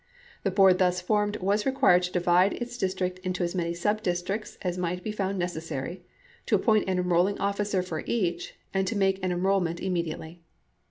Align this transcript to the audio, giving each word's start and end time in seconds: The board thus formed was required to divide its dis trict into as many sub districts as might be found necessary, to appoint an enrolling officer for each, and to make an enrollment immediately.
The 0.41 0.49
board 0.49 0.79
thus 0.79 0.99
formed 0.99 1.37
was 1.37 1.63
required 1.63 2.01
to 2.01 2.11
divide 2.11 2.53
its 2.53 2.75
dis 2.75 2.95
trict 2.95 3.19
into 3.19 3.43
as 3.43 3.53
many 3.53 3.75
sub 3.75 4.01
districts 4.01 4.57
as 4.63 4.75
might 4.75 5.03
be 5.03 5.11
found 5.11 5.37
necessary, 5.37 6.01
to 6.47 6.55
appoint 6.55 6.89
an 6.89 6.97
enrolling 6.97 7.37
officer 7.39 7.83
for 7.83 8.01
each, 8.07 8.55
and 8.73 8.87
to 8.87 8.97
make 8.97 9.23
an 9.23 9.31
enrollment 9.31 9.79
immediately. 9.79 10.41